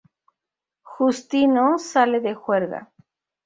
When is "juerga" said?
2.33-2.91